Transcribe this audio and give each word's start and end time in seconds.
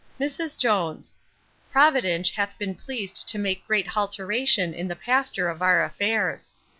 MRS 0.19 0.57
JONES, 0.57 1.13
Providinch 1.71 2.31
hath 2.31 2.57
bin 2.57 2.73
pleased 2.73 3.29
to 3.29 3.37
make 3.37 3.67
great 3.67 3.85
halteration 3.85 4.73
in 4.73 4.87
the 4.87 4.95
pasture 4.95 5.47
of 5.47 5.61
our 5.61 5.83
affairs. 5.83 6.51